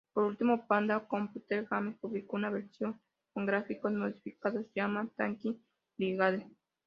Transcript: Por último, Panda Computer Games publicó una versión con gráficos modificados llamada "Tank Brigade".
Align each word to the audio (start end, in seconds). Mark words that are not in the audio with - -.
Por 0.13 0.23
último, 0.23 0.65
Panda 0.65 1.05
Computer 1.07 1.63
Games 1.69 1.95
publicó 1.99 2.35
una 2.35 2.49
versión 2.49 2.99
con 3.35 3.45
gráficos 3.45 3.91
modificados 3.93 4.65
llamada 4.73 5.07
"Tank 5.15 5.41
Brigade". 5.95 6.47